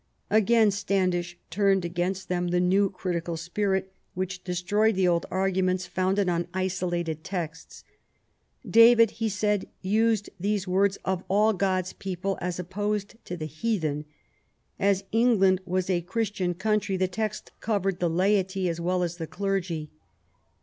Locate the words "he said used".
9.11-10.31